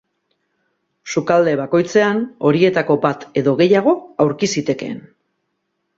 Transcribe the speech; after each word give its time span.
Sukalde 1.15 1.53
bakoitzean, 1.59 2.23
horietako 2.51 2.97
bat 3.07 3.27
edo 3.43 3.55
gehiago 3.63 3.95
aurki 4.27 4.51
zitekeen. 4.55 4.99